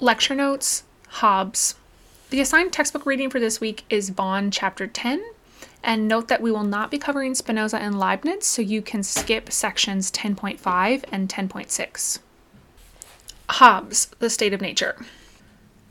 [0.00, 1.74] Lecture notes Hobbes.
[2.30, 5.24] The assigned textbook reading for this week is Vaughan chapter 10.
[5.82, 9.50] And note that we will not be covering Spinoza and Leibniz, so you can skip
[9.50, 12.18] sections 10.5 and 10.6.
[13.48, 15.04] Hobbes, the state of nature.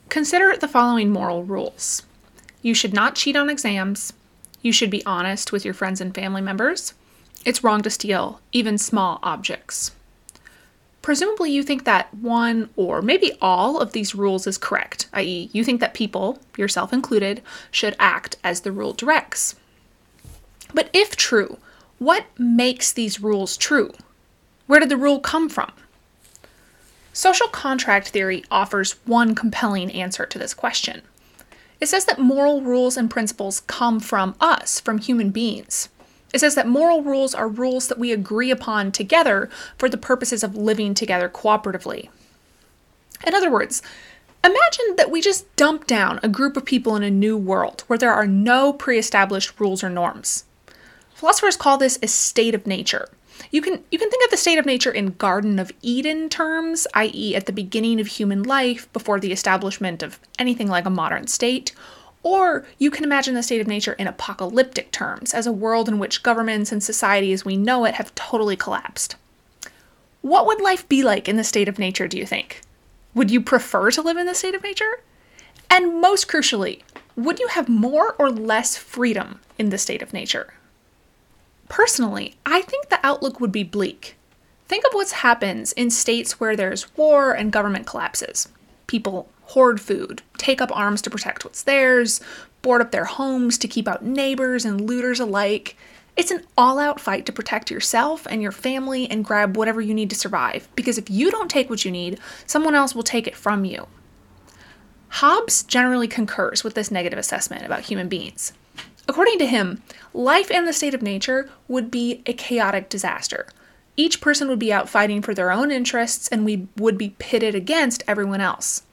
[0.07, 2.03] Consider the following moral rules
[2.61, 4.13] you should not cheat on exams,
[4.61, 6.93] you should be honest with your friends and family members,
[7.45, 9.91] it's wrong to steal, even small objects.
[11.07, 15.63] Presumably, you think that one or maybe all of these rules is correct, i.e., you
[15.63, 19.55] think that people, yourself included, should act as the rule directs.
[20.73, 21.59] But if true,
[21.97, 23.93] what makes these rules true?
[24.65, 25.71] Where did the rule come from?
[27.13, 31.03] Social contract theory offers one compelling answer to this question.
[31.79, 35.87] It says that moral rules and principles come from us, from human beings.
[36.33, 40.43] It says that moral rules are rules that we agree upon together for the purposes
[40.43, 42.09] of living together cooperatively.
[43.25, 43.81] In other words,
[44.43, 47.97] imagine that we just dump down a group of people in a new world where
[47.97, 50.43] there are no pre established rules or norms.
[51.15, 53.07] Philosophers call this a state of nature.
[53.51, 56.87] You can you can think of the state of nature in Garden of Eden terms,
[56.93, 61.27] i.e., at the beginning of human life before the establishment of anything like a modern
[61.27, 61.73] state,
[62.27, 65.97] or you can imagine the state of nature in apocalyptic terms, as a world in
[65.97, 69.15] which governments and society as we know it have totally collapsed.
[70.21, 72.59] What would life be like in the state of nature, do you think?
[73.13, 74.99] Would you prefer to live in the state of nature?
[75.71, 76.81] And most crucially,
[77.15, 80.53] would you have more or less freedom in the state of nature?
[81.69, 84.17] Personally, I think the outlook would be bleak.
[84.67, 88.49] Think of what happens in states where there's war and government collapses.
[88.85, 92.21] People hoard food, take up arms to protect what's theirs,
[92.61, 95.77] board up their homes to keep out neighbors and looters alike.
[96.15, 99.93] It's an all out fight to protect yourself and your family and grab whatever you
[99.93, 103.27] need to survive, because if you don't take what you need, someone else will take
[103.27, 103.87] it from you.
[105.09, 108.51] Hobbes generally concurs with this negative assessment about human beings.
[109.07, 109.81] According to him,
[110.13, 113.47] life in the state of nature would be a chaotic disaster.
[113.95, 117.55] Each person would be out fighting for their own interests and we would be pitted
[117.55, 118.83] against everyone else.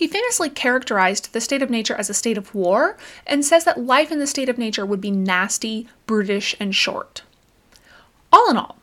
[0.00, 2.96] He famously characterized the state of nature as a state of war
[3.26, 7.20] and says that life in the state of nature would be nasty, brutish, and short.
[8.32, 8.78] All in all,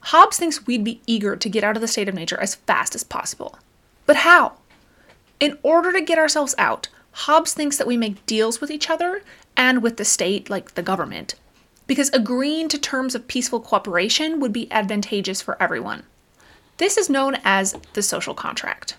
[0.00, 2.94] Hobbes thinks we'd be eager to get out of the state of nature as fast
[2.94, 3.58] as possible.
[4.04, 4.58] But how?
[5.40, 9.22] In order to get ourselves out, Hobbes thinks that we make deals with each other
[9.56, 11.34] and with the state, like the government,
[11.86, 16.02] because agreeing to terms of peaceful cooperation would be advantageous for everyone.
[16.76, 18.96] This is known as the social contract.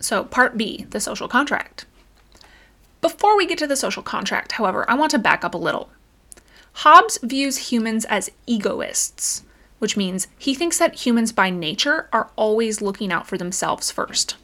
[0.00, 1.86] So, part B, the social contract.
[3.00, 5.90] Before we get to the social contract, however, I want to back up a little.
[6.72, 9.42] Hobbes views humans as egoists,
[9.78, 14.36] which means he thinks that humans by nature are always looking out for themselves first.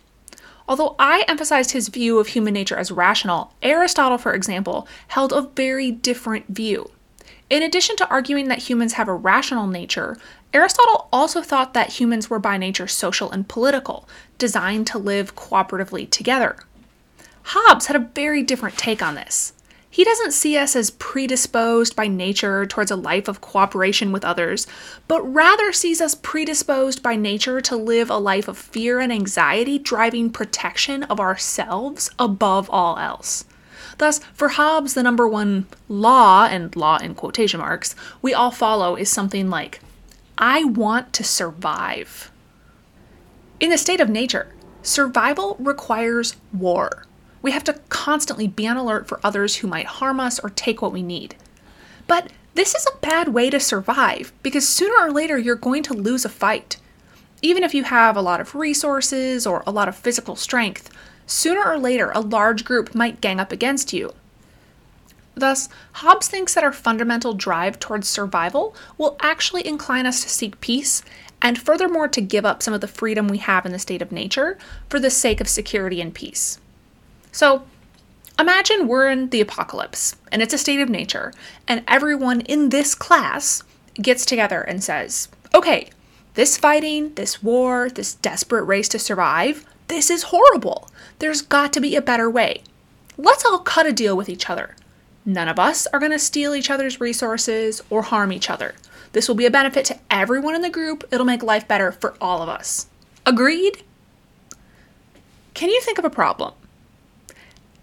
[0.66, 5.42] Although I emphasized his view of human nature as rational, Aristotle, for example, held a
[5.42, 6.90] very different view.
[7.50, 10.16] In addition to arguing that humans have a rational nature,
[10.54, 16.08] Aristotle also thought that humans were by nature social and political, designed to live cooperatively
[16.08, 16.56] together.
[17.42, 19.52] Hobbes had a very different take on this.
[19.90, 24.68] He doesn't see us as predisposed by nature towards a life of cooperation with others,
[25.08, 29.76] but rather sees us predisposed by nature to live a life of fear and anxiety,
[29.78, 33.44] driving protection of ourselves above all else.
[33.98, 38.96] Thus, for Hobbes, the number one law, and law in quotation marks, we all follow
[38.96, 39.80] is something like
[40.36, 42.32] I want to survive.
[43.60, 44.52] In the state of nature,
[44.82, 47.06] survival requires war.
[47.40, 50.82] We have to constantly be on alert for others who might harm us or take
[50.82, 51.36] what we need.
[52.06, 55.94] But this is a bad way to survive because sooner or later you're going to
[55.94, 56.78] lose a fight.
[57.42, 60.90] Even if you have a lot of resources or a lot of physical strength,
[61.26, 64.12] sooner or later a large group might gang up against you.
[65.34, 70.60] Thus, Hobbes thinks that our fundamental drive towards survival will actually incline us to seek
[70.60, 71.02] peace,
[71.42, 74.12] and furthermore to give up some of the freedom we have in the state of
[74.12, 74.56] nature
[74.88, 76.58] for the sake of security and peace.
[77.32, 77.64] So,
[78.38, 81.32] imagine we're in the apocalypse, and it's a state of nature,
[81.68, 83.62] and everyone in this class
[83.94, 85.90] gets together and says, okay,
[86.34, 90.88] this fighting, this war, this desperate race to survive, this is horrible.
[91.18, 92.62] There's got to be a better way.
[93.18, 94.74] Let's all cut a deal with each other.
[95.26, 98.74] None of us are going to steal each other's resources or harm each other.
[99.12, 101.04] This will be a benefit to everyone in the group.
[101.10, 102.88] It'll make life better for all of us.
[103.24, 103.82] Agreed?
[105.54, 106.52] Can you think of a problem?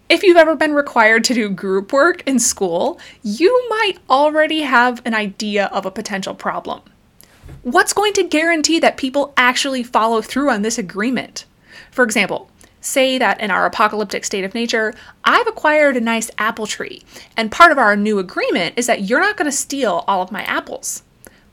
[0.08, 5.00] If you've ever been required to do group work in school, you might already have
[5.06, 6.82] an idea of a potential problem.
[7.62, 11.46] What's going to guarantee that people actually follow through on this agreement?
[11.90, 12.50] For example,
[12.84, 14.94] say that in our apocalyptic state of nature,
[15.24, 17.02] I've acquired a nice apple tree,
[17.36, 20.32] and part of our new agreement is that you're not going to steal all of
[20.32, 21.02] my apples.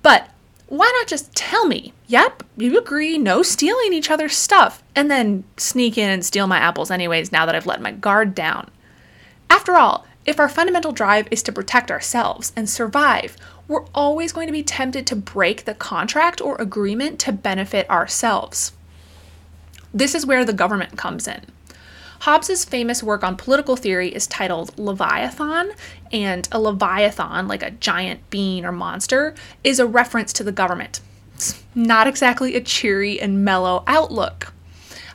[0.01, 0.29] But
[0.67, 5.43] why not just tell me, yep, you agree, no stealing each other's stuff, and then
[5.57, 8.69] sneak in and steal my apples anyways now that I've let my guard down?
[9.49, 13.35] After all, if our fundamental drive is to protect ourselves and survive,
[13.67, 18.73] we're always going to be tempted to break the contract or agreement to benefit ourselves.
[19.93, 21.45] This is where the government comes in.
[22.21, 25.71] Hobbes's famous work on political theory is titled Leviathan,
[26.11, 29.33] and a leviathan, like a giant being or monster,
[29.63, 30.99] is a reference to the government.
[31.35, 34.53] It's not exactly a cheery and mellow outlook.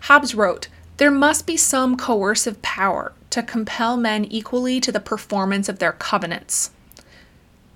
[0.02, 5.68] Hobbes wrote, There must be some coercive power to compel men equally to the performance
[5.68, 6.70] of their covenants.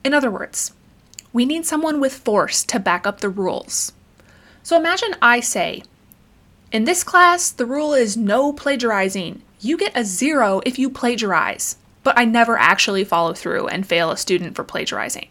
[0.02, 0.72] In other words,
[1.34, 3.92] we need someone with force to back up the rules.
[4.62, 5.82] So imagine I say,
[6.70, 9.40] in this class, the rule is no plagiarizing.
[9.60, 14.10] You get a zero if you plagiarize, but I never actually follow through and fail
[14.10, 15.28] a student for plagiarizing.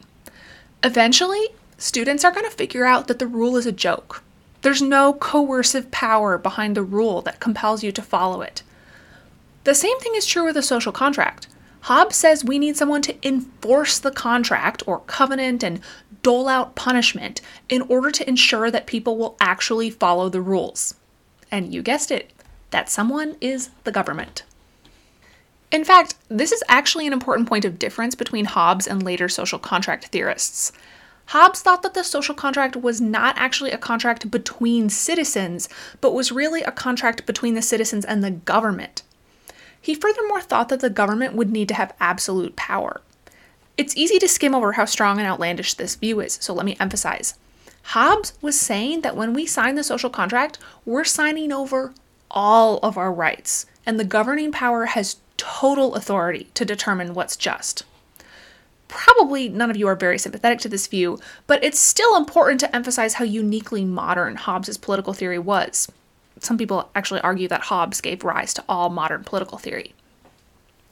[0.84, 4.24] Eventually, students are going to figure out that the rule is a joke.
[4.64, 8.64] There's no coercive power behind the rule that compels you to follow it.
[9.64, 11.48] The same thing is true with a social contract.
[11.82, 15.82] Hobbes says we need someone to enforce the contract or covenant and
[16.24, 20.96] dole out punishment in order to ensure that people will actually follow the rules.
[21.52, 22.32] And you guessed it,
[22.72, 24.44] that someone is the government.
[25.72, 29.60] In fact, this is actually an important point of difference between Hobbes and later social
[29.60, 30.72] contract theorists.
[31.28, 35.68] Hobbes thought that the social contract was not actually a contract between citizens,
[36.00, 39.04] but was really a contract between the citizens and the government.
[39.80, 43.02] He furthermore thought that the government would need to have absolute power.
[43.78, 46.78] It's easy to skim over how strong and outlandish this view is, so let me
[46.80, 47.36] emphasize.
[47.92, 51.94] Hobbes was saying that when we sign the social contract, we're signing over
[52.30, 57.84] all of our rights, and the governing power has total authority to determine what's just.
[58.88, 62.76] Probably none of you are very sympathetic to this view, but it's still important to
[62.76, 65.88] emphasize how uniquely modern Hobbes's political theory was
[66.44, 69.94] some people actually argue that Hobbes gave rise to all modern political theory.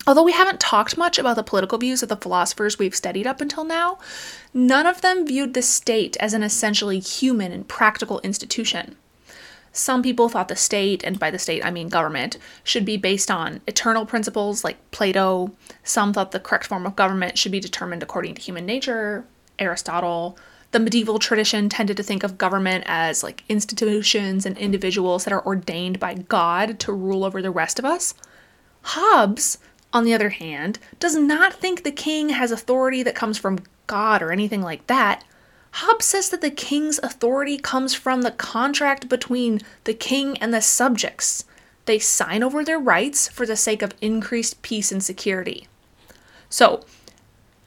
[0.07, 3.41] Although we haven't talked much about the political views of the philosophers we've studied up
[3.41, 3.97] until now,
[4.53, 8.97] none of them viewed the state as an essentially human and practical institution.
[9.71, 13.29] Some people thought the state, and by the state I mean government, should be based
[13.29, 15.51] on eternal principles like Plato.
[15.83, 19.25] Some thought the correct form of government should be determined according to human nature,
[19.59, 20.37] Aristotle
[20.75, 25.45] the medieval tradition tended to think of government as like institutions and individuals that are
[25.45, 28.13] ordained by God to rule over the rest of us.
[28.81, 29.57] Hobbes,
[29.95, 34.21] on the other hand, does not think the king has authority that comes from God
[34.21, 35.23] or anything like that.
[35.71, 40.61] Hobbes says that the king's authority comes from the contract between the king and the
[40.61, 41.45] subjects.
[41.85, 45.69] They sign over their rights for the sake of increased peace and security.
[46.49, 46.83] So,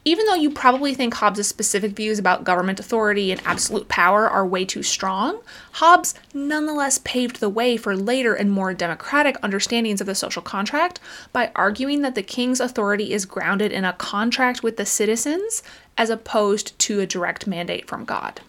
[0.04, 4.46] even though you probably think Hobbes' specific views about government authority and absolute power are
[4.46, 5.40] way too strong,
[5.72, 11.00] Hobbes nonetheless paved the way for later and more democratic understandings of the social contract
[11.32, 15.62] by arguing that the king's authority is grounded in a contract with the citizens
[15.98, 18.40] as opposed to a direct mandate from God.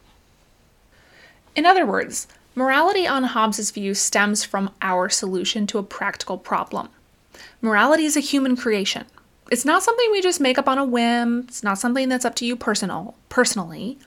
[1.56, 6.90] In other words, morality on Hobbes' view stems from our solution to a practical problem.
[7.62, 9.06] Morality is a human creation.
[9.52, 11.46] It's not something we just make up on a whim.
[11.48, 13.98] It's not something that's up to you personal personally.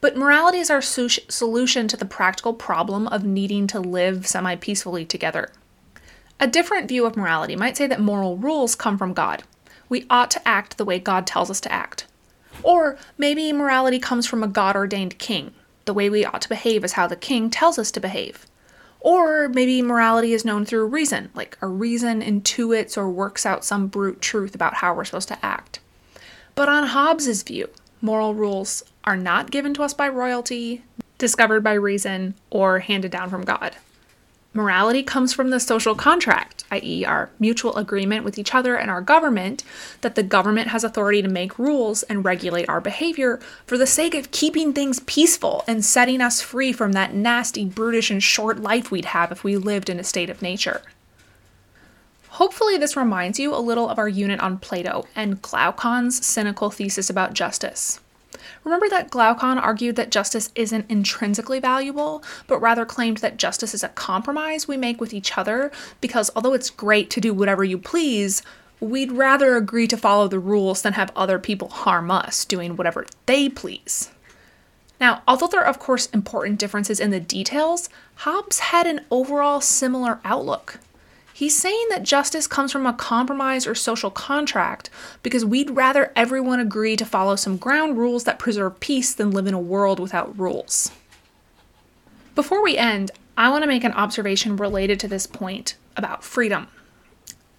[0.00, 4.56] But morality is our su- solution to the practical problem of needing to live semi
[4.56, 5.50] peacefully together.
[6.40, 9.42] A different view of morality might say that moral rules come from God.
[9.88, 12.06] We ought to act the way God tells us to act.
[12.62, 15.52] Or maybe morality comes from a God ordained king.
[15.84, 18.46] The way we ought to behave is how the king tells us to behave.
[19.00, 23.86] Or maybe morality is known through reason, like a reason intuits or works out some
[23.86, 25.80] brute truth about how we're supposed to act.
[26.54, 27.68] But on Hobbes's view,
[28.00, 30.82] moral rules are not given to us by royalty,
[31.16, 33.76] discovered by reason, or handed down from God.
[34.58, 39.00] Morality comes from the social contract, i.e., our mutual agreement with each other and our
[39.00, 39.62] government
[40.00, 44.16] that the government has authority to make rules and regulate our behavior for the sake
[44.16, 48.90] of keeping things peaceful and setting us free from that nasty, brutish, and short life
[48.90, 50.82] we'd have if we lived in a state of nature.
[52.30, 57.08] Hopefully, this reminds you a little of our unit on Plato and Glaucon's cynical thesis
[57.08, 58.00] about justice.
[58.64, 63.84] Remember that Glaucon argued that justice isn't intrinsically valuable, but rather claimed that justice is
[63.84, 67.78] a compromise we make with each other because although it's great to do whatever you
[67.78, 68.42] please,
[68.80, 73.06] we'd rather agree to follow the rules than have other people harm us doing whatever
[73.26, 74.10] they please.
[75.00, 79.60] Now, although there are, of course, important differences in the details, Hobbes had an overall
[79.60, 80.80] similar outlook.
[81.38, 84.90] He's saying that justice comes from a compromise or social contract
[85.22, 89.46] because we'd rather everyone agree to follow some ground rules that preserve peace than live
[89.46, 90.90] in a world without rules.
[92.34, 96.66] Before we end, I want to make an observation related to this point about freedom.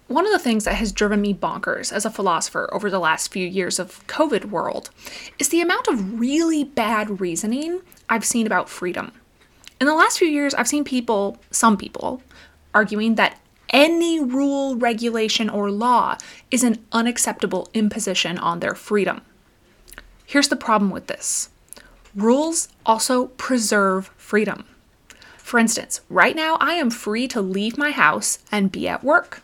[0.08, 3.32] One of the things that has driven me bonkers as a philosopher over the last
[3.32, 4.90] few years of COVID world
[5.38, 9.12] is the amount of really bad reasoning I've seen about freedom.
[9.80, 12.22] In the last few years, I've seen people, some people,
[12.74, 13.38] arguing that
[13.70, 16.16] any rule, regulation, or law
[16.50, 19.22] is an unacceptable imposition on their freedom.
[20.26, 21.50] Here's the problem with this
[22.14, 24.64] rules also preserve freedom.
[25.36, 29.42] For instance, right now I am free to leave my house and be at work.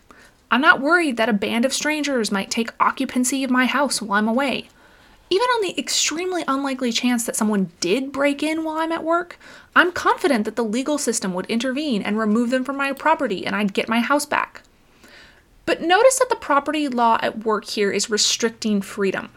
[0.50, 4.18] I'm not worried that a band of strangers might take occupancy of my house while
[4.18, 4.68] I'm away.
[5.28, 9.38] Even on the extremely unlikely chance that someone did break in while I'm at work,
[9.75, 13.56] I'm confident that the legal system would intervene and remove them from my property and
[13.56, 14.62] I'd get my house back.
[15.64, 19.30] But notice that the property law at work here is restricting freedom.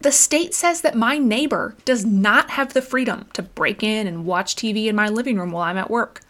[0.00, 4.24] The state says that my neighbor does not have the freedom to break in and
[4.24, 6.22] watch TV in my living room while I'm at work.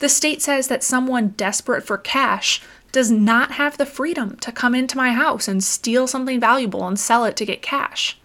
[0.00, 4.74] The state says that someone desperate for cash does not have the freedom to come
[4.74, 8.18] into my house and steal something valuable and sell it to get cash.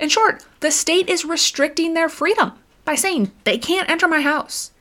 [0.00, 2.52] In short, the state is restricting their freedom
[2.84, 4.72] by saying they can't enter my house.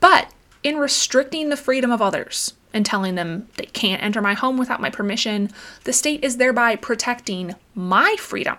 [0.00, 0.32] But
[0.62, 4.80] in restricting the freedom of others and telling them they can't enter my home without
[4.80, 5.50] my permission,
[5.84, 8.56] the state is thereby protecting my freedom.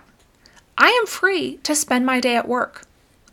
[0.76, 2.86] I am free to spend my day at work.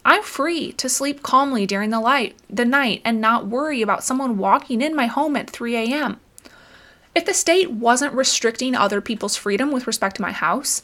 [0.05, 4.37] I'm free to sleep calmly during the light, the night and not worry about someone
[4.37, 6.19] walking in my home at 3 a.m.
[7.17, 10.83] If the state wasn't restricting other people's freedom with respect to my house,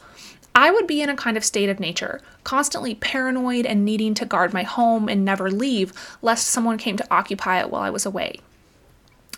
[0.56, 4.26] I would be in a kind of state of nature, constantly paranoid and needing to
[4.26, 8.04] guard my home and never leave lest someone came to occupy it while I was
[8.04, 8.40] away.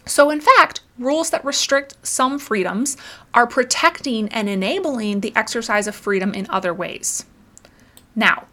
[0.06, 2.96] So, in fact, rules that restrict some freedoms
[3.34, 7.26] are protecting and enabling the exercise of freedom in other ways.
[8.16, 8.46] Now,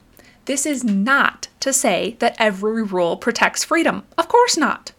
[0.46, 4.02] this is not to say that every rule protects freedom.
[4.18, 4.90] Of course not.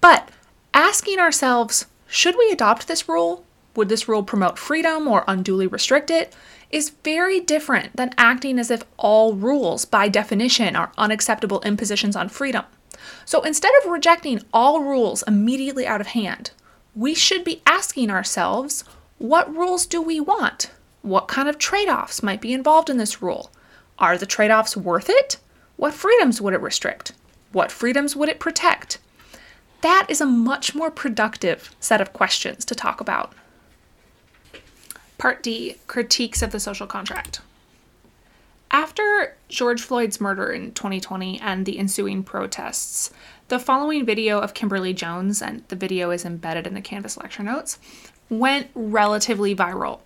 [0.00, 0.28] But
[0.72, 3.44] asking ourselves, should we adopt this rule?
[3.74, 6.34] Would this rule promote freedom or unduly restrict it?
[6.70, 12.28] Is very different than acting as if all rules, by definition, are unacceptable impositions on
[12.28, 12.64] freedom.
[13.24, 16.50] So instead of rejecting all rules immediately out of hand,
[16.94, 18.84] we should be asking ourselves
[19.18, 20.70] what rules do we want?
[21.02, 23.50] What kind of trade offs might be involved in this rule?
[23.98, 25.38] Are the trade offs worth it?
[25.76, 27.12] What freedoms would it restrict?
[27.52, 28.98] What freedoms would it protect?
[29.82, 33.32] That is a much more productive set of questions to talk about.
[35.18, 37.40] Part D Critiques of the Social Contract.
[38.70, 43.10] After George Floyd's murder in 2020 and the ensuing protests,
[43.48, 47.44] the following video of Kimberly Jones, and the video is embedded in the Canvas lecture
[47.44, 47.78] notes,
[48.28, 50.00] went relatively viral.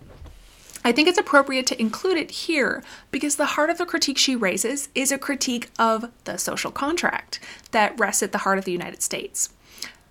[0.83, 4.35] I think it's appropriate to include it here because the heart of the critique she
[4.35, 7.39] raises is a critique of the social contract
[7.71, 9.49] that rests at the heart of the United States.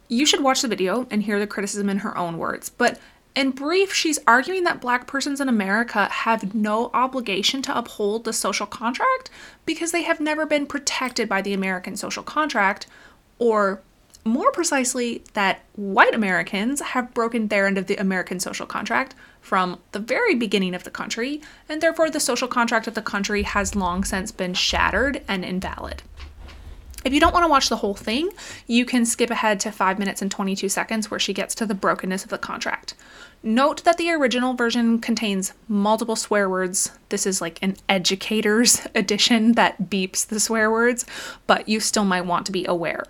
[0.08, 3.00] You should watch the video and hear the criticism in her own words, but
[3.36, 8.32] in brief, she's arguing that black persons in America have no obligation to uphold the
[8.32, 9.30] social contract
[9.64, 12.88] because they have never been protected by the American social contract,
[13.38, 13.82] or
[14.24, 19.78] more precisely, that white Americans have broken their end of the American social contract from
[19.92, 23.74] the very beginning of the country, and therefore the social contract of the country has
[23.74, 26.02] long since been shattered and invalid.
[27.02, 28.30] If you don't want to watch the whole thing,
[28.66, 31.74] you can skip ahead to 5 minutes and 22 seconds where she gets to the
[31.74, 32.94] brokenness of the contract.
[33.42, 36.92] Note that the original version contains multiple swear words.
[37.08, 41.06] This is like an educator's edition that beeps the swear words,
[41.46, 43.04] but you still might want to be aware.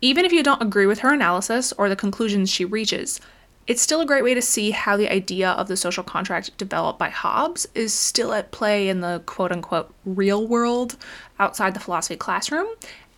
[0.00, 3.20] Even if you don't agree with her analysis or the conclusions she reaches,
[3.66, 6.98] it's still a great way to see how the idea of the social contract developed
[6.98, 10.96] by Hobbes is still at play in the quote unquote real world
[11.38, 12.66] outside the philosophy classroom.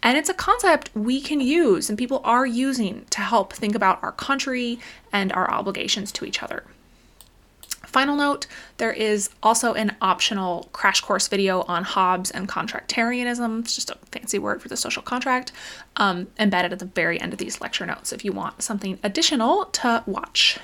[0.02, 4.02] And it's a concept we can use and people are using to help think about
[4.02, 4.78] our country
[5.12, 6.64] and our obligations to each other.
[7.88, 13.60] Final note there is also an optional crash course video on Hobbes and contractarianism.
[13.60, 15.52] It's just a fancy word for the social contract,
[15.96, 19.64] um, embedded at the very end of these lecture notes if you want something additional
[19.66, 20.58] to watch.